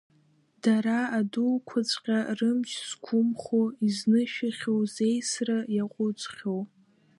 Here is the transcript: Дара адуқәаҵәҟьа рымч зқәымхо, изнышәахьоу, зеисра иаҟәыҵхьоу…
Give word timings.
Дара 0.63 0.99
адуқәаҵәҟьа 1.17 2.19
рымч 2.37 2.69
зқәымхо, 2.89 3.61
изнышәахьоу, 3.87 4.81
зеисра 4.93 5.57
иаҟәыҵхьоу… 5.75 6.61